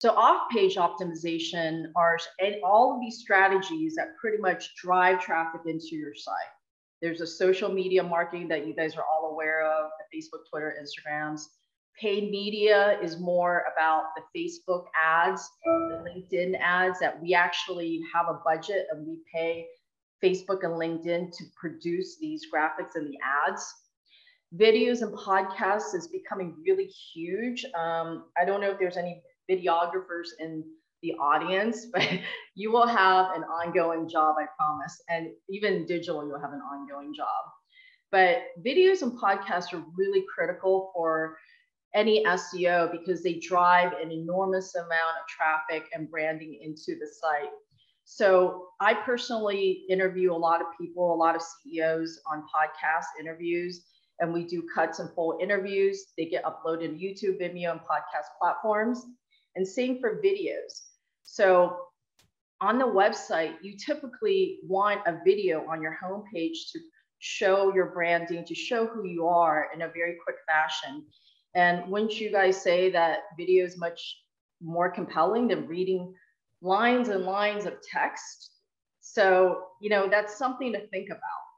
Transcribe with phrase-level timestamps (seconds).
[0.00, 2.16] So off-page optimization are
[2.64, 6.34] all of these strategies that pretty much drive traffic into your site.
[7.02, 11.42] There's a social media marketing that you guys are all aware of, Facebook, Twitter, Instagrams.
[12.00, 18.24] Paid media is more about the Facebook ads, the LinkedIn ads that we actually have
[18.30, 19.66] a budget and we pay
[20.24, 23.70] Facebook and LinkedIn to produce these graphics and the ads.
[24.56, 27.66] Videos and podcasts is becoming really huge.
[27.78, 30.64] Um, I don't know if there's any videographers in
[31.02, 32.08] the audience, but
[32.54, 35.02] you will have an ongoing job, I promise.
[35.08, 37.26] And even digital, you'll have an ongoing job.
[38.12, 41.38] But videos and podcasts are really critical for
[41.94, 47.50] any SEO because they drive an enormous amount of traffic and branding into the site.
[48.04, 53.84] So I personally interview a lot of people, a lot of CEOs on podcast interviews,
[54.18, 56.06] and we do cuts and full interviews.
[56.18, 59.04] They get uploaded to YouTube, Vimeo, and podcast platforms.
[59.60, 60.84] And same for videos.
[61.22, 61.76] So
[62.62, 66.78] on the website, you typically want a video on your homepage to
[67.18, 71.04] show your branding, to show who you are in a very quick fashion.
[71.54, 74.00] And wouldn't you guys say that video is much
[74.62, 76.14] more compelling than reading
[76.62, 78.52] lines and lines of text?
[79.02, 81.49] So, you know, that's something to think about.